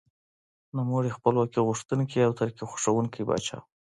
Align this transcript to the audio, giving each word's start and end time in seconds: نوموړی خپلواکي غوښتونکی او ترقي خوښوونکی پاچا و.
نوموړی 0.77 1.15
خپلواکي 1.17 1.59
غوښتونکی 1.67 2.17
او 2.27 2.31
ترقي 2.39 2.63
خوښوونکی 2.71 3.21
پاچا 3.27 3.57
و. 3.59 3.63